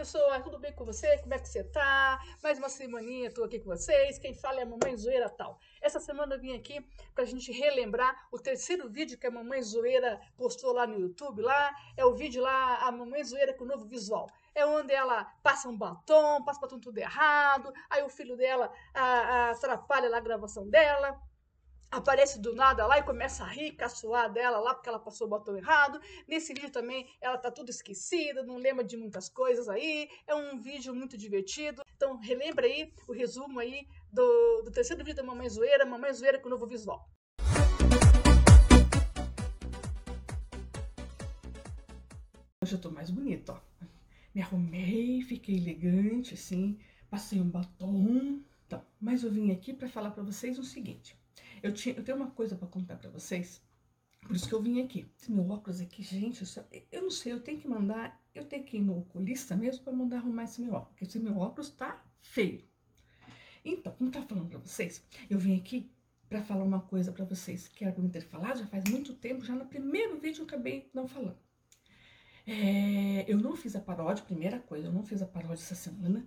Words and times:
pessoal, 0.00 0.42
tudo 0.42 0.58
bem 0.58 0.72
com 0.72 0.82
você? 0.82 1.18
Como 1.18 1.34
é 1.34 1.38
que 1.38 1.46
você 1.46 1.62
tá? 1.62 2.18
Mais 2.42 2.56
uma 2.56 2.70
semaninha, 2.70 3.28
estou 3.28 3.44
aqui 3.44 3.60
com 3.60 3.68
vocês. 3.68 4.18
Quem 4.18 4.32
fala 4.32 4.60
é 4.60 4.62
a 4.62 4.66
Mamãe 4.66 4.96
Zoeira 4.96 5.28
Tal. 5.28 5.60
Essa 5.78 6.00
semana 6.00 6.36
eu 6.36 6.40
vim 6.40 6.56
aqui 6.56 6.80
para 7.14 7.24
a 7.24 7.26
gente 7.26 7.52
relembrar 7.52 8.16
o 8.32 8.38
terceiro 8.38 8.88
vídeo 8.88 9.18
que 9.18 9.26
a 9.26 9.30
Mamãe 9.30 9.60
Zoeira 9.60 10.18
postou 10.38 10.72
lá 10.72 10.86
no 10.86 10.98
YouTube. 10.98 11.42
Lá 11.42 11.70
é 11.98 12.04
o 12.06 12.14
vídeo 12.14 12.42
lá, 12.42 12.76
a 12.76 12.90
Mamãe 12.90 13.22
Zoeira 13.22 13.52
com 13.52 13.64
o 13.64 13.66
novo 13.66 13.84
visual. 13.84 14.26
É 14.54 14.64
onde 14.64 14.90
ela 14.90 15.22
passa 15.42 15.68
um 15.68 15.76
batom, 15.76 16.42
passa 16.44 16.60
o 16.60 16.62
batom 16.62 16.80
tudo 16.80 16.96
errado, 16.96 17.70
aí 17.90 18.02
o 18.02 18.08
filho 18.08 18.38
dela 18.38 18.72
a, 18.94 19.04
a, 19.04 19.50
atrapalha 19.50 20.08
lá 20.08 20.16
a 20.16 20.20
gravação 20.20 20.66
dela 20.66 21.20
aparece 21.90 22.38
do 22.38 22.54
nada 22.54 22.86
lá 22.86 22.98
e 22.98 23.02
começa 23.02 23.42
a 23.42 23.48
rir, 23.48 23.72
caçoar 23.72 24.32
dela 24.32 24.60
lá 24.60 24.74
porque 24.74 24.88
ela 24.88 24.98
passou 24.98 25.26
o 25.26 25.30
botão 25.30 25.56
errado. 25.56 26.00
Nesse 26.28 26.54
vídeo 26.54 26.70
também 26.70 27.08
ela 27.20 27.36
tá 27.36 27.50
tudo 27.50 27.70
esquecida, 27.70 28.42
não 28.42 28.56
lembra 28.56 28.84
de 28.84 28.96
muitas 28.96 29.28
coisas 29.28 29.68
aí. 29.68 30.08
É 30.26 30.34
um 30.34 30.60
vídeo 30.60 30.94
muito 30.94 31.18
divertido. 31.18 31.82
Então 31.96 32.16
relembra 32.18 32.66
aí 32.66 32.92
o 33.08 33.12
resumo 33.12 33.58
aí 33.58 33.86
do, 34.12 34.62
do 34.62 34.70
terceiro 34.70 35.04
vídeo 35.04 35.16
da 35.16 35.22
Mamãe 35.22 35.48
Zoeira, 35.48 35.84
Mamãe 35.84 36.12
Zoeira 36.12 36.38
com 36.38 36.46
o 36.46 36.50
novo 36.50 36.66
visual. 36.66 37.10
Hoje 42.62 42.74
eu 42.74 42.80
tô 42.80 42.90
mais 42.90 43.10
bonita, 43.10 43.54
ó. 43.54 43.60
Me 44.32 44.42
arrumei, 44.42 45.22
fiquei 45.22 45.56
elegante, 45.56 46.34
assim, 46.34 46.78
passei 47.10 47.40
um 47.40 47.48
batom. 47.48 48.40
Então, 48.66 48.80
mas 49.00 49.24
eu 49.24 49.30
vim 49.30 49.50
aqui 49.50 49.72
para 49.72 49.88
falar 49.88 50.12
para 50.12 50.22
vocês 50.22 50.56
o 50.56 50.62
seguinte. 50.62 51.19
Eu, 51.62 51.72
tinha, 51.72 51.94
eu 51.94 52.02
tenho 52.02 52.16
uma 52.16 52.30
coisa 52.30 52.56
para 52.56 52.68
contar 52.68 52.96
para 52.96 53.10
vocês. 53.10 53.62
Por 54.22 54.36
isso 54.36 54.48
que 54.48 54.54
eu 54.54 54.62
vim 54.62 54.82
aqui. 54.82 55.06
Esse 55.18 55.32
meu 55.32 55.48
óculos 55.48 55.80
aqui, 55.80 56.02
gente, 56.02 56.44
eu 56.92 57.02
não 57.02 57.10
sei, 57.10 57.32
eu 57.32 57.40
tenho 57.40 57.58
que 57.58 57.68
mandar, 57.68 58.20
eu 58.34 58.44
tenho 58.44 58.64
que 58.64 58.76
ir 58.76 58.82
no 58.82 58.98
oculista 58.98 59.56
mesmo 59.56 59.82
para 59.82 59.92
mandar 59.92 60.18
arrumar 60.18 60.44
esse 60.44 60.60
meu 60.60 60.74
óculos, 60.74 60.90
porque 60.90 61.04
esse 61.04 61.18
meu 61.18 61.38
óculos 61.38 61.70
tá 61.70 62.04
feio. 62.20 62.62
Então, 63.64 63.92
como 63.94 64.10
tá 64.10 64.22
falando 64.22 64.48
para 64.48 64.58
vocês, 64.58 65.04
eu 65.28 65.38
vim 65.38 65.56
aqui 65.56 65.90
para 66.28 66.42
falar 66.42 66.64
uma 66.64 66.80
coisa 66.80 67.10
para 67.10 67.24
vocês 67.24 67.66
que 67.66 67.84
era 67.84 67.92
para 67.92 68.02
me 68.02 68.08
ter 68.08 68.20
falado 68.20 68.60
já 68.60 68.66
faz 68.66 68.84
muito 68.88 69.14
tempo, 69.14 69.44
já 69.44 69.54
no 69.54 69.66
primeiro 69.66 70.18
vídeo 70.18 70.42
eu 70.42 70.46
acabei 70.46 70.88
não 70.94 71.08
falando. 71.08 71.38
É, 72.46 73.24
eu 73.30 73.38
não 73.38 73.56
fiz 73.56 73.76
a 73.76 73.80
paródia, 73.80 74.24
primeira 74.24 74.58
coisa, 74.60 74.86
eu 74.86 74.92
não 74.92 75.02
fiz 75.02 75.20
a 75.22 75.26
paródia 75.26 75.62
essa 75.62 75.74
semana, 75.74 76.26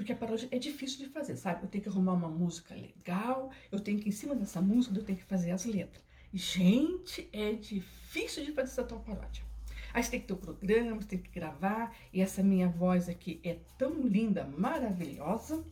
porque 0.00 0.12
a 0.12 0.16
paródia 0.16 0.48
é 0.50 0.58
difícil 0.58 1.04
de 1.04 1.12
fazer, 1.12 1.36
sabe? 1.36 1.64
Eu 1.64 1.68
tenho 1.68 1.84
que 1.84 1.90
arrumar 1.90 2.14
uma 2.14 2.30
música 2.30 2.74
legal, 2.74 3.50
eu 3.70 3.78
tenho 3.78 3.98
que, 4.00 4.08
em 4.08 4.12
cima 4.12 4.34
dessa 4.34 4.58
música, 4.58 4.96
eu 4.96 5.04
tenho 5.04 5.18
que 5.18 5.24
fazer 5.24 5.50
as 5.50 5.66
letras. 5.66 6.02
Gente, 6.32 7.28
é 7.34 7.52
difícil 7.52 8.42
de 8.46 8.52
fazer 8.52 8.70
essa 8.70 8.82
tal 8.82 9.00
paródia. 9.00 9.44
Aí 9.92 10.02
você 10.02 10.12
tem 10.12 10.20
que 10.20 10.26
ter 10.26 10.32
o 10.32 10.38
programa, 10.38 10.98
você 11.02 11.08
tem 11.08 11.18
que 11.18 11.30
gravar, 11.30 11.94
e 12.14 12.22
essa 12.22 12.42
minha 12.42 12.66
voz 12.66 13.10
aqui 13.10 13.42
é 13.44 13.58
tão 13.76 14.00
linda, 14.00 14.46
maravilhosa, 14.46 15.62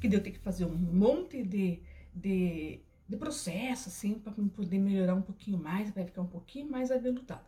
que 0.00 0.06
eu 0.06 0.22
tenho 0.22 0.36
que 0.36 0.42
fazer 0.42 0.66
um 0.66 0.76
monte 0.76 1.42
de, 1.42 1.80
de, 2.14 2.78
de 3.08 3.16
processo, 3.16 3.88
assim, 3.88 4.14
para 4.14 4.32
poder 4.54 4.78
melhorar 4.78 5.16
um 5.16 5.22
pouquinho 5.22 5.58
mais, 5.58 5.90
para 5.90 6.04
ficar 6.04 6.22
um 6.22 6.28
pouquinho 6.28 6.70
mais 6.70 6.92
aveludada. 6.92 7.44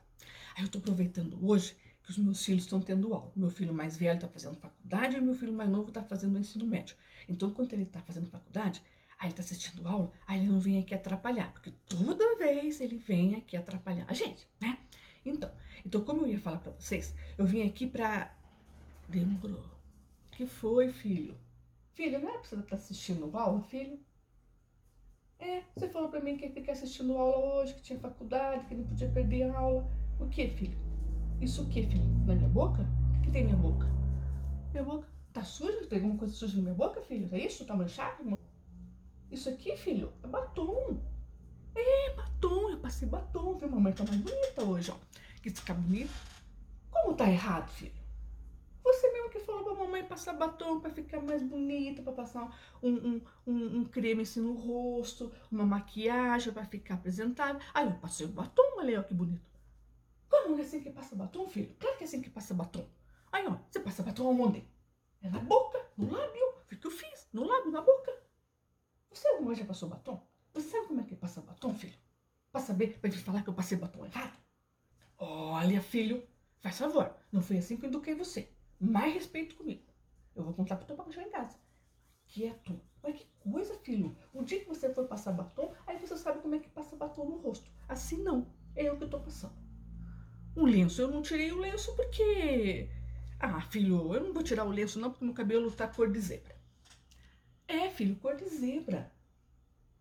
Aí 0.57 0.65
eu 0.65 0.69
tô 0.69 0.79
aproveitando 0.79 1.39
hoje 1.41 1.77
que 2.07 2.13
os 2.13 2.19
meus 2.19 2.45
filhos 2.45 2.63
estão 2.63 2.81
tendo 2.81 3.13
aula. 3.13 3.33
Meu 3.35 3.51
filho 3.51 3.75
mais 3.75 3.97
velho 3.97 4.15
está 4.15 4.29
fazendo 4.29 4.57
faculdade 4.57 5.17
e 5.17 5.21
meu 5.21 5.35
filho 5.35 5.53
mais 5.53 5.69
novo 5.69 5.89
está 5.89 6.05
fazendo 6.05 6.37
o 6.37 6.39
ensino 6.39 6.65
médio. 6.65 6.97
Então, 7.29 7.51
quando 7.51 7.73
ele 7.73 7.83
está 7.83 8.01
fazendo 8.01 8.31
faculdade, 8.31 8.81
aí 9.19 9.27
ele 9.27 9.33
está 9.33 9.43
assistindo 9.43 9.87
aula, 9.89 10.13
aí 10.25 10.39
ele 10.39 10.49
não 10.49 10.61
vem 10.61 10.79
aqui 10.79 10.95
atrapalhar, 10.95 11.53
porque 11.53 11.73
toda 11.89 12.37
vez 12.37 12.81
ele 12.81 12.97
vem 12.97 13.35
aqui 13.35 13.57
atrapalhar 13.57 14.05
a 14.09 14.15
gente, 14.15 14.47
né? 14.61 14.79
Então, 15.25 15.51
então 15.85 16.05
como 16.05 16.23
eu 16.23 16.29
ia 16.29 16.39
falar 16.39 16.59
para 16.59 16.71
vocês, 16.73 17.13
eu 17.37 17.45
vim 17.45 17.67
aqui 17.67 17.89
para 17.89 18.33
demorou. 19.09 19.65
Que 20.31 20.47
foi, 20.47 20.93
filho? 20.93 21.37
Filho, 21.93 22.21
não 22.21 22.29
é 22.29 22.39
pra 22.39 22.45
você 22.45 22.55
estar 22.55 22.69
tá 22.69 22.77
assistindo 22.77 23.37
aula, 23.37 23.61
filho? 23.63 23.99
É, 25.41 25.63
você 25.75 25.89
falou 25.89 26.09
para 26.09 26.21
mim 26.21 26.37
que 26.37 26.49
fica 26.51 26.71
assistindo 26.71 27.17
aula 27.17 27.63
hoje, 27.63 27.75
que 27.75 27.83
tinha 27.83 27.99
faculdade, 27.99 28.65
que 28.67 28.75
não 28.75 28.85
podia 28.85 29.09
perder 29.09 29.51
a 29.51 29.59
aula. 29.59 29.91
O 30.21 30.29
que, 30.29 30.49
filho? 30.49 30.86
Isso 31.41 31.63
o 31.63 31.67
que, 31.67 31.83
filho? 31.83 32.05
Na 32.27 32.35
minha 32.35 32.49
boca? 32.49 32.87
O 33.19 33.23
que 33.23 33.31
tem 33.31 33.45
na 33.45 33.51
minha 33.51 33.63
boca? 33.63 33.87
Minha 34.73 34.85
boca 34.85 35.09
tá 35.33 35.43
suja? 35.45 35.87
Tem 35.87 35.99
alguma 35.99 36.19
coisa 36.19 36.35
suja 36.35 36.57
na 36.57 36.63
minha 36.63 36.75
boca, 36.75 37.01
filho? 37.03 37.29
É 37.33 37.39
isso? 37.39 37.65
Tá 37.65 37.77
manchado? 37.77 38.37
Isso 39.31 39.49
aqui, 39.49 39.77
filho, 39.77 40.13
é 40.23 40.27
batom. 40.27 40.99
É, 41.75 42.15
batom. 42.15 42.71
Eu 42.71 42.79
passei 42.79 43.07
batom, 43.07 43.59
viu? 43.59 43.71
Mamãe 43.71 43.93
tá 43.93 44.05
mais 44.05 44.21
bonita 44.21 44.65
hoje, 44.65 44.91
ó. 44.91 44.97
Que 45.43 45.51
ficar 45.51 45.75
bonita. 45.75 46.13
Como 46.91 47.15
tá 47.15 47.31
errado, 47.31 47.69
filho? 47.69 47.93
Você 48.83 49.13
mesmo 49.13 49.31
que 49.31 49.41
falou 49.41 49.65
pra 49.65 49.75
mamãe 49.75 50.05
passar 50.05 50.33
batom 50.33 50.81
pra 50.81 50.91
ficar 50.91 51.21
mais 51.21 51.43
bonita, 51.43 52.03
pra 52.03 52.13
passar 52.13 52.57
um, 52.83 52.89
um, 52.89 53.21
um, 53.47 53.79
um 53.79 53.85
creme 53.85 54.23
assim 54.23 54.41
no 54.41 54.55
rosto, 54.55 55.31
uma 55.51 55.67
maquiagem 55.67 56.53
pra 56.53 56.65
ficar 56.65 56.95
apresentável. 56.95 57.61
Aí 57.75 57.85
eu 57.85 57.93
passei 57.95 58.25
o 58.25 58.31
batom, 58.31 58.79
olha 58.79 58.91
aí, 58.91 58.97
ó, 58.97 59.03
que 59.03 59.13
bonito. 59.13 59.56
Como 60.29 60.59
é 60.59 60.63
assim 60.63 60.81
que 60.81 60.91
passa 60.91 61.15
batom, 61.15 61.49
filho? 61.49 61.75
Claro 61.79 61.97
que 61.97 62.05
é 62.05 62.07
assim 62.07 62.23
que 62.23 62.31
passa 62.31 62.55
batom. 62.55 62.89
Aí, 63.33 63.47
ó, 63.47 63.57
você 63.71 63.81
passa 63.81 64.03
batom 64.03 64.29
aonde? 64.29 64.67
É 65.23 65.29
na 65.29 65.41
boca, 65.41 65.85
no 65.97 66.11
lábio. 66.11 66.55
Foi 66.67 66.77
o 66.77 66.81
que 66.81 66.87
eu 66.87 66.91
fiz, 66.91 67.29
no 67.33 67.45
lábio, 67.45 67.71
na 67.71 67.81
boca. 67.81 68.13
Você 69.11 69.29
alguma 69.29 69.49
vez 69.49 69.59
já 69.59 69.65
passou 69.65 69.89
batom? 69.89 70.21
Você 70.53 70.69
sabe 70.69 70.87
como 70.87 71.01
é 71.01 71.05
que 71.05 71.17
passa 71.17 71.41
batom, 71.41 71.75
filho? 71.75 71.99
Pra 72.51 72.61
saber, 72.61 72.99
pra 72.99 73.11
vir 73.11 73.19
falar 73.19 73.43
que 73.43 73.49
eu 73.49 73.55
passei 73.55 73.77
batom 73.79 74.05
errado? 74.05 74.39
Olha, 75.19 75.81
filho, 75.81 76.27
faz 76.61 76.79
favor, 76.79 77.15
não 77.33 77.43
foi 77.43 77.59
assim 77.59 77.77
que 77.77 77.87
eu 77.87 77.89
eduquei 77.89 78.15
você. 78.15 78.51
Mais 78.79 79.15
respeito 79.15 79.57
comigo. 79.57 79.83
Eu 80.35 80.45
vou 80.45 80.53
contar 80.53 80.77
pro 80.77 80.87
teu 80.87 80.97
papai 80.97 81.25
em 81.25 81.31
casa. 81.31 81.59
Quieto. 82.27 82.79
Olha 83.03 83.15
que 83.15 83.27
coisa, 83.39 83.75
filho. 83.79 84.17
O 84.35 84.43
dia 84.43 84.61
que 84.61 84.69
você 84.69 84.93
for 84.93 85.07
passar 85.07 85.33
batom, 85.33 85.73
aí 85.87 85.99
você 85.99 86.17
sabe 86.17 86.41
como 86.41 86.55
é 86.55 86.59
que 86.59 86.69
passa 86.69 86.97
batom 86.97 87.25
no 87.25 87.39
rosto. 87.39 87.71
Assim 87.89 88.23
não. 88.23 88.47
É 88.75 88.89
eu 88.89 88.99
que 88.99 89.07
tô 89.07 89.19
passando. 89.19 89.66
O 90.57 90.65
lenço, 90.65 91.03
eu 91.03 91.09
não 91.09 91.21
tirei 91.21 91.53
o 91.53 91.59
lenço 91.59 91.95
porque. 91.95 92.89
Ah, 93.39 93.61
filho, 93.61 94.15
eu 94.15 94.23
não 94.25 94.33
vou 94.33 94.43
tirar 94.43 94.65
o 94.65 94.71
lenço 94.71 94.99
não 94.99 95.11
porque 95.11 95.25
meu 95.25 95.35
cabelo 95.35 95.71
tá 95.71 95.87
cor 95.87 96.11
de 96.11 96.19
zebra. 96.19 96.57
É, 97.69 97.91
filho, 97.91 98.17
cor 98.17 98.35
de 98.35 98.49
zebra. 98.49 99.13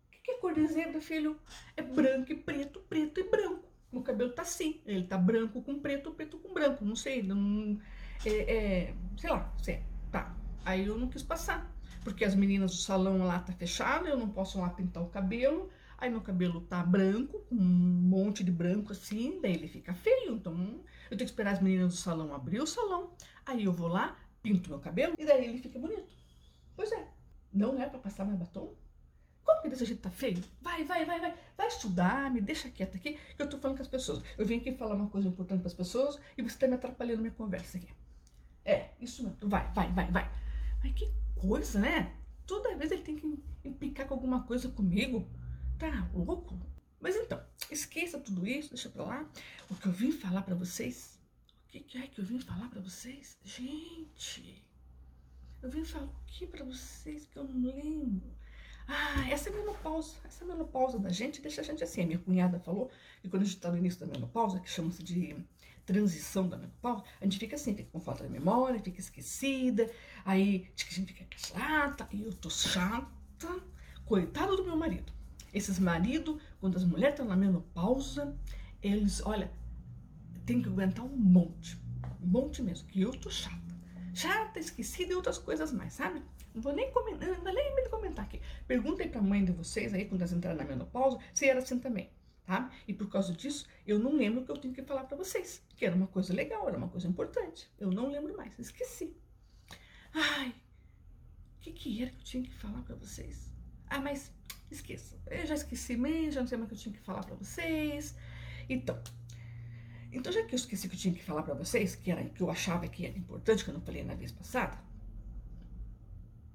O 0.08 0.22
que 0.22 0.30
é 0.30 0.38
cor 0.38 0.54
de 0.54 0.66
zebra, 0.66 1.00
filho? 1.00 1.38
É 1.76 1.82
branco 1.82 2.32
e 2.32 2.34
preto, 2.34 2.80
preto 2.80 3.20
e 3.20 3.24
branco. 3.24 3.68
Meu 3.92 4.02
cabelo 4.02 4.32
tá 4.32 4.42
assim. 4.42 4.80
Ele 4.86 5.06
tá 5.06 5.18
branco 5.18 5.60
com 5.62 5.78
preto, 5.78 6.10
preto 6.12 6.38
com 6.38 6.54
branco. 6.54 6.84
Não 6.84 6.96
sei, 6.96 7.22
não. 7.22 7.78
É, 8.24 8.30
é, 8.30 8.94
sei 9.18 9.30
lá, 9.30 9.52
sei. 9.62 9.82
Tá. 10.10 10.34
Aí 10.64 10.86
eu 10.86 10.96
não 10.98 11.08
quis 11.08 11.22
passar. 11.22 11.70
Porque 12.02 12.24
as 12.24 12.34
meninas 12.34 12.70
do 12.70 12.78
salão 12.78 13.26
lá 13.26 13.40
tá 13.40 13.52
fechado, 13.52 14.06
eu 14.06 14.16
não 14.16 14.30
posso 14.30 14.58
lá 14.58 14.70
pintar 14.70 15.02
o 15.02 15.08
cabelo. 15.10 15.68
Aí 15.98 16.10
meu 16.10 16.20
cabelo 16.20 16.60
tá 16.60 16.82
branco, 16.82 17.40
com 17.48 17.54
um 17.54 17.58
monte 17.58 18.44
de 18.44 18.52
branco 18.52 18.92
assim, 18.92 19.40
daí 19.40 19.54
ele 19.54 19.68
fica 19.68 19.94
feio. 19.94 20.34
Então 20.34 20.54
eu 21.10 21.16
tenho 21.16 21.18
que 21.18 21.24
esperar 21.24 21.52
as 21.52 21.62
meninas 21.62 21.94
do 21.94 21.98
salão 21.98 22.34
abrir 22.34 22.60
o 22.60 22.66
salão. 22.66 23.14
Aí 23.44 23.64
eu 23.64 23.72
vou 23.72 23.88
lá, 23.88 24.16
pinto 24.42 24.68
meu 24.68 24.78
cabelo 24.78 25.14
e 25.18 25.24
daí 25.24 25.44
ele 25.44 25.58
fica 25.58 25.78
bonito. 25.78 26.12
Pois 26.74 26.92
é, 26.92 27.08
não 27.52 27.80
é 27.80 27.88
para 27.88 27.98
passar 27.98 28.24
mais 28.24 28.38
batom? 28.38 28.74
Como 29.44 29.62
que 29.62 29.68
desse 29.68 29.84
jeito 29.84 30.02
tá 30.02 30.10
feio? 30.10 30.42
Vai, 30.60 30.84
vai, 30.84 31.04
vai, 31.04 31.20
vai. 31.20 31.34
Vai 31.56 31.68
estudar, 31.68 32.30
me 32.32 32.40
deixa 32.40 32.68
quieta 32.68 32.96
aqui, 32.96 33.18
que 33.36 33.40
eu 33.42 33.48
tô 33.48 33.58
falando 33.58 33.76
com 33.76 33.82
as 33.82 33.88
pessoas. 33.88 34.22
Eu 34.36 34.44
vim 34.44 34.58
aqui 34.58 34.72
falar 34.72 34.96
uma 34.96 35.08
coisa 35.08 35.28
importante 35.28 35.60
para 35.60 35.68
as 35.68 35.74
pessoas 35.74 36.18
e 36.36 36.42
você 36.42 36.58
tá 36.58 36.66
me 36.66 36.74
atrapalhando 36.74 37.20
minha 37.20 37.32
conversa 37.32 37.78
aqui. 37.78 37.88
É, 38.64 38.90
isso 39.00 39.22
mesmo. 39.22 39.38
Vai, 39.48 39.72
vai, 39.72 39.92
vai, 39.92 40.10
vai. 40.10 40.30
Mas 40.82 40.92
que 40.92 41.08
coisa, 41.36 41.78
né? 41.78 42.12
Toda 42.44 42.76
vez 42.76 42.90
ele 42.90 43.02
tem 43.02 43.14
que 43.14 43.42
implicar 43.64 44.08
com 44.08 44.14
alguma 44.14 44.42
coisa 44.42 44.68
comigo. 44.68 45.28
Tá 45.78 46.08
louco? 46.14 46.58
Mas 47.00 47.16
então, 47.16 47.42
esqueça 47.70 48.18
tudo 48.18 48.46
isso, 48.46 48.70
deixa 48.70 48.88
pra 48.88 49.04
lá. 49.04 49.30
O 49.70 49.74
que 49.74 49.86
eu 49.86 49.92
vim 49.92 50.10
falar 50.10 50.42
para 50.42 50.54
vocês. 50.54 51.18
O 51.64 51.68
que, 51.68 51.80
que 51.80 51.98
é 51.98 52.06
que 52.06 52.20
eu 52.20 52.24
vim 52.24 52.40
falar 52.40 52.68
para 52.70 52.80
vocês? 52.80 53.36
Gente, 53.44 54.64
eu 55.62 55.70
vim 55.70 55.84
falar 55.84 56.06
o 56.06 56.14
que 56.26 56.46
para 56.46 56.64
vocês 56.64 57.26
que 57.26 57.38
eu 57.38 57.44
não 57.44 57.74
lembro. 57.74 58.34
Ah, 58.88 59.28
essa 59.28 59.50
é 59.50 59.52
a 59.52 59.56
menopausa. 59.56 60.14
Essa 60.24 60.44
é 60.44 60.46
a 60.46 60.48
menopausa 60.52 60.98
da 60.98 61.10
gente 61.10 61.42
deixa 61.42 61.60
a 61.60 61.64
gente 61.64 61.84
assim. 61.84 62.02
A 62.02 62.06
minha 62.06 62.18
cunhada 62.18 62.58
falou 62.60 62.90
que 63.20 63.28
quando 63.28 63.42
a 63.42 63.44
gente 63.44 63.56
está 63.56 63.70
no 63.70 63.76
início 63.76 64.00
da 64.00 64.06
menopausa, 64.06 64.60
que 64.60 64.70
chama-se 64.70 65.02
de 65.02 65.36
transição 65.84 66.48
da 66.48 66.56
menopausa, 66.56 67.04
a 67.20 67.24
gente 67.24 67.38
fica 67.38 67.56
assim, 67.56 67.74
fica 67.74 67.90
com 67.90 68.00
falta 68.00 68.24
de 68.24 68.30
memória, 68.30 68.80
fica 68.80 69.00
esquecida, 69.00 69.90
aí 70.24 70.68
a 70.76 70.94
gente 70.94 71.12
fica 71.12 71.26
chata, 71.36 72.08
e 72.12 72.22
eu 72.22 72.32
tô 72.32 72.48
chata. 72.48 73.10
Coitado 74.04 74.56
do 74.56 74.64
meu 74.64 74.76
marido. 74.76 75.15
Esses 75.56 75.78
maridos, 75.78 76.38
quando 76.60 76.76
as 76.76 76.84
mulheres 76.84 77.14
estão 77.14 77.24
na 77.24 77.34
menopausa, 77.34 78.36
eles, 78.82 79.22
olha, 79.24 79.50
tem 80.44 80.60
que 80.60 80.68
aguentar 80.68 81.02
um 81.02 81.16
monte. 81.16 81.80
Um 82.22 82.26
monte 82.26 82.62
mesmo, 82.62 82.86
que 82.88 83.00
eu 83.00 83.10
tô 83.10 83.30
chata. 83.30 83.56
Chata, 84.12 84.60
esquecida 84.60 85.12
e 85.12 85.16
outras 85.16 85.38
coisas 85.38 85.72
mais, 85.72 85.94
sabe? 85.94 86.22
Não 86.54 86.60
vou 86.60 86.74
nem 86.74 86.92
comentar, 86.92 87.42
não 87.42 87.54
nem 87.54 87.74
me 87.74 87.88
comentar 87.88 88.26
aqui. 88.26 88.38
Perguntem 88.68 89.08
pra 89.08 89.22
mãe 89.22 89.46
de 89.46 89.52
vocês 89.52 89.94
aí, 89.94 90.04
quando 90.04 90.20
elas 90.20 90.32
entraram 90.34 90.58
na 90.58 90.64
menopausa, 90.64 91.18
se 91.32 91.46
era 91.48 91.60
assim 91.60 91.78
também, 91.78 92.10
tá? 92.44 92.70
E 92.86 92.92
por 92.92 93.08
causa 93.08 93.32
disso, 93.32 93.66
eu 93.86 93.98
não 93.98 94.14
lembro 94.14 94.42
o 94.42 94.44
que 94.44 94.52
eu 94.52 94.58
tenho 94.58 94.74
que 94.74 94.82
falar 94.82 95.04
para 95.04 95.16
vocês. 95.16 95.62
Que 95.74 95.86
era 95.86 95.96
uma 95.96 96.06
coisa 96.06 96.34
legal, 96.34 96.68
era 96.68 96.76
uma 96.76 96.88
coisa 96.88 97.08
importante. 97.08 97.66
Eu 97.78 97.90
não 97.90 98.10
lembro 98.10 98.36
mais, 98.36 98.58
esqueci. 98.58 99.16
Ai, 100.12 100.50
o 100.50 101.60
que, 101.60 101.72
que 101.72 102.02
era 102.02 102.10
que 102.10 102.18
eu 102.18 102.24
tinha 102.24 102.42
que 102.42 102.52
falar 102.52 102.82
para 102.82 102.94
vocês? 102.94 103.50
Ah, 103.88 104.00
mas 104.00 104.30
esqueça. 104.70 105.16
Eu 105.26 105.46
já 105.46 105.54
esqueci 105.54 105.96
mesmo, 105.96 106.32
já 106.32 106.40
não 106.40 106.48
sei 106.48 106.58
mais 106.58 106.66
o 106.66 106.68
que 106.68 106.74
eu 106.74 106.82
tinha 106.82 106.94
que 106.94 107.00
falar 107.00 107.24
para 107.24 107.34
vocês. 107.36 108.14
Então, 108.68 109.00
então 110.12 110.32
já 110.32 110.42
que 110.44 110.54
eu 110.54 110.56
esqueci 110.56 110.86
o 110.86 110.90
que 110.90 110.96
eu 110.96 111.00
tinha 111.00 111.14
que 111.14 111.22
falar 111.22 111.42
para 111.42 111.54
vocês, 111.54 111.94
que 111.94 112.10
era 112.10 112.24
que 112.24 112.42
eu 112.42 112.50
achava 112.50 112.88
que 112.88 113.06
era 113.06 113.16
importante, 113.16 113.64
que 113.64 113.70
eu 113.70 113.74
não 113.74 113.80
falei 113.80 114.02
na 114.02 114.14
vez 114.14 114.32
passada, 114.32 114.78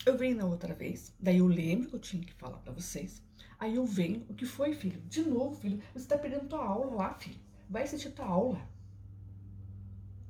eu 0.05 0.17
venho 0.17 0.37
na 0.37 0.45
outra 0.45 0.73
vez, 0.73 1.13
daí 1.19 1.37
eu 1.37 1.47
lembro 1.47 1.89
que 1.89 1.95
eu 1.95 1.99
tinha 1.99 2.23
que 2.23 2.33
falar 2.33 2.57
para 2.57 2.73
vocês. 2.73 3.21
Aí 3.59 3.75
eu 3.75 3.85
venho, 3.85 4.25
o 4.27 4.33
que 4.33 4.45
foi, 4.45 4.73
filho? 4.73 4.99
De 5.01 5.21
novo, 5.21 5.55
filho, 5.55 5.81
você 5.93 6.07
tá 6.07 6.17
perdendo 6.17 6.49
tua 6.49 6.65
aula 6.65 6.95
lá, 6.95 7.13
filho. 7.13 7.39
Vai 7.69 7.83
assistir 7.83 8.09
tua 8.09 8.25
aula. 8.25 8.67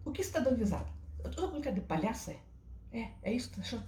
O 0.04 0.12
que 0.12 0.22
você 0.22 0.31
tá 0.31 0.42
dando 0.42 0.57
risada? 0.57 0.89
Eu 1.24 1.31
tô 1.31 1.50
com 1.50 1.62
cara 1.62 1.74
de 1.74 1.81
palhaça, 1.81 2.31
é? 2.31 2.39
É, 2.92 3.12
é 3.24 3.34
isso, 3.34 3.50
tá 3.51 3.62
achando? 3.62 3.86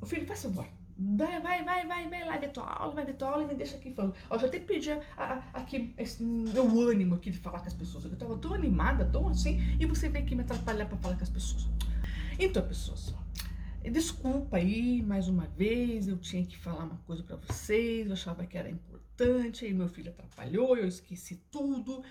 O 0.00 0.06
filho, 0.06 0.26
faz 0.26 0.42
favor. 0.42 0.66
Vai, 0.98 1.40
vai, 1.40 1.64
vai, 1.64 1.86
vai, 1.86 2.08
vai 2.08 2.24
lá 2.24 2.36
ver 2.36 2.50
tua 2.50 2.64
aula, 2.64 2.94
vai 2.94 3.04
ver 3.04 3.14
tua 3.14 3.30
aula 3.30 3.44
e 3.44 3.46
me 3.46 3.54
deixa 3.54 3.76
aqui 3.76 3.92
falando. 3.92 4.14
Ó, 4.28 4.38
já 4.38 4.46
até 4.46 4.62
a, 5.16 5.42
aqui 5.54 5.94
meu 6.20 6.80
ânimo 6.80 7.14
aqui 7.14 7.30
de 7.30 7.38
falar 7.38 7.60
com 7.60 7.66
as 7.66 7.74
pessoas. 7.74 8.04
Eu 8.04 8.16
tava 8.16 8.36
tão 8.38 8.54
animada, 8.54 9.04
tão 9.04 9.28
assim, 9.28 9.60
e 9.80 9.86
você 9.86 10.08
vem 10.08 10.22
aqui 10.22 10.34
me 10.34 10.42
atrapalhar 10.42 10.86
pra 10.86 10.96
falar 10.98 11.16
com 11.16 11.22
as 11.22 11.30
pessoas. 11.30 11.68
Então, 12.38 12.66
pessoas, 12.66 13.14
desculpa 13.90 14.56
aí, 14.58 15.02
mais 15.02 15.28
uma 15.28 15.46
vez, 15.46 16.08
eu 16.08 16.16
tinha 16.16 16.44
que 16.44 16.56
falar 16.56 16.84
uma 16.84 16.98
coisa 17.06 17.22
para 17.22 17.36
vocês, 17.36 18.06
eu 18.06 18.12
achava 18.12 18.46
que 18.46 18.56
era 18.56 18.70
importante, 18.70 19.64
aí 19.64 19.74
meu 19.74 19.88
filho 19.88 20.10
atrapalhou, 20.10 20.76
eu 20.76 20.86
esqueci 20.86 21.36
tudo. 21.50 22.02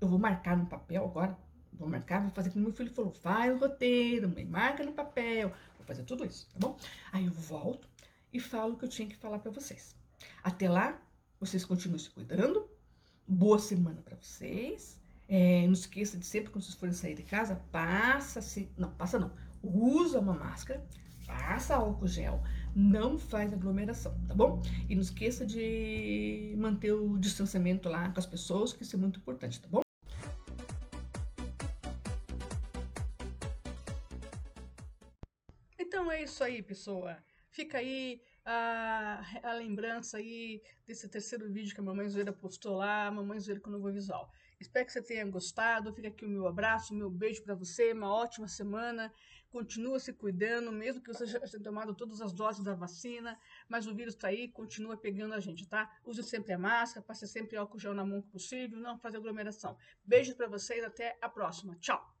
Eu 0.00 0.08
vou 0.08 0.18
marcar 0.18 0.56
no 0.56 0.66
papel 0.66 1.04
agora, 1.04 1.36
vou 1.72 1.88
marcar, 1.88 2.20
vou 2.20 2.30
fazer 2.30 2.50
como 2.50 2.64
meu 2.64 2.72
filho 2.72 2.90
falou, 2.90 3.12
faz 3.12 3.52
o 3.54 3.58
roteiro, 3.58 4.32
marca 4.48 4.84
no 4.84 4.92
papel, 4.92 5.48
vou 5.76 5.86
fazer 5.86 6.02
tudo 6.04 6.24
isso, 6.24 6.48
tá 6.52 6.58
bom? 6.58 6.76
Aí 7.12 7.24
eu 7.24 7.32
volto, 7.32 7.88
e 8.32 8.38
falo 8.38 8.74
o 8.74 8.76
que 8.76 8.84
eu 8.84 8.88
tinha 8.88 9.08
que 9.08 9.16
falar 9.16 9.38
para 9.38 9.50
vocês. 9.50 9.96
Até 10.42 10.68
lá, 10.68 11.00
vocês 11.38 11.64
continuem 11.64 11.98
se 11.98 12.10
cuidando. 12.10 12.68
Boa 13.26 13.58
semana 13.58 14.02
para 14.02 14.16
vocês. 14.16 14.98
É, 15.28 15.64
não 15.64 15.72
esqueça 15.72 16.18
de 16.18 16.26
sempre, 16.26 16.50
quando 16.50 16.64
vocês 16.64 16.74
forem 16.74 16.94
sair 16.94 17.14
de 17.14 17.22
casa, 17.22 17.54
passa 17.70 18.40
se 18.40 18.68
não, 18.76 18.90
passa 18.90 19.16
não, 19.16 19.30
usa 19.62 20.18
uma 20.18 20.34
máscara, 20.34 20.84
passa 21.24 21.76
álcool 21.76 22.08
gel, 22.08 22.42
não 22.74 23.16
faz 23.16 23.52
aglomeração, 23.52 24.12
tá 24.26 24.34
bom? 24.34 24.60
E 24.88 24.94
não 24.96 25.02
esqueça 25.02 25.46
de 25.46 26.52
manter 26.58 26.92
o 26.92 27.16
distanciamento 27.16 27.88
lá 27.88 28.10
com 28.10 28.18
as 28.18 28.26
pessoas, 28.26 28.72
que 28.72 28.82
isso 28.82 28.96
é 28.96 28.98
muito 28.98 29.20
importante, 29.20 29.60
tá 29.60 29.68
bom? 29.68 29.82
Então 35.78 36.10
é 36.10 36.24
isso 36.24 36.42
aí, 36.42 36.60
pessoa. 36.60 37.16
Fica 37.50 37.78
aí 37.78 38.22
a, 38.44 39.22
a, 39.42 39.52
lembrança 39.54 40.18
aí 40.18 40.62
desse 40.86 41.08
terceiro 41.08 41.50
vídeo 41.50 41.74
que 41.74 41.80
a 41.80 41.84
Mamãe 41.84 42.08
Zoeira 42.08 42.32
postou 42.32 42.76
lá, 42.76 43.10
Mamãe 43.10 43.40
Zoeira 43.40 43.60
com 43.60 43.70
o 43.70 43.72
novo 43.72 43.92
visual. 43.92 44.30
Espero 44.60 44.84
que 44.84 44.92
você 44.92 45.02
tenha 45.02 45.24
gostado. 45.24 45.92
Fica 45.92 46.08
aqui 46.08 46.24
o 46.24 46.28
meu 46.28 46.46
abraço, 46.46 46.92
o 46.92 46.96
meu 46.96 47.10
beijo 47.10 47.42
para 47.42 47.54
você. 47.54 47.92
Uma 47.92 48.12
ótima 48.12 48.46
semana. 48.46 49.12
Continua 49.50 49.98
se 49.98 50.12
cuidando, 50.12 50.70
mesmo 50.70 51.02
que 51.02 51.12
você 51.12 51.26
já 51.26 51.40
tenha 51.40 51.62
tomado 51.62 51.92
todas 51.92 52.20
as 52.20 52.32
doses 52.32 52.62
da 52.62 52.72
vacina, 52.72 53.36
mas 53.68 53.84
o 53.88 53.92
vírus 53.92 54.14
está 54.14 54.28
aí, 54.28 54.46
continua 54.46 54.96
pegando 54.96 55.34
a 55.34 55.40
gente, 55.40 55.66
tá? 55.66 55.90
Use 56.04 56.22
sempre 56.22 56.52
a 56.52 56.58
máscara, 56.58 57.04
passe 57.04 57.26
sempre 57.26 57.56
álcool 57.56 57.76
gel 57.76 57.92
na 57.92 58.04
mão 58.04 58.22
que 58.22 58.28
possível, 58.28 58.78
não 58.78 58.96
faça 58.96 59.16
aglomeração. 59.16 59.76
Beijos 60.04 60.34
para 60.34 60.46
vocês, 60.46 60.84
até 60.84 61.18
a 61.20 61.28
próxima. 61.28 61.74
Tchau! 61.80 62.19